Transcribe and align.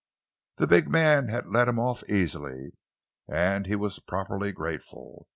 The 0.55 0.65
big 0.65 0.89
man 0.89 1.27
had 1.27 1.45
let 1.45 1.67
him 1.67 1.77
off 1.77 2.03
easily, 2.09 2.71
and 3.29 3.67
he 3.67 3.75
was 3.75 3.99
properly 3.99 4.51
grateful. 4.51 5.27